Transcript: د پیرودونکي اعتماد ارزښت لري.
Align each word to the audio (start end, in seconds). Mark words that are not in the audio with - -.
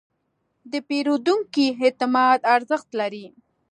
د 0.71 0.73
پیرودونکي 0.87 1.67
اعتماد 1.83 2.39
ارزښت 2.55 2.89
لري. 2.99 3.25